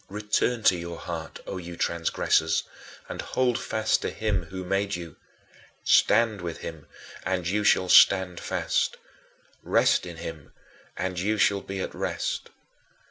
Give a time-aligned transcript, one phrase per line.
[0.09, 2.63] Return to your heart, O you transgressors,
[3.07, 5.15] and hold fast to him who made you.
[5.83, 6.87] Stand with him
[7.23, 8.97] and you shall stand fast.
[9.61, 10.53] Rest in him
[10.97, 12.49] and you shall be at rest.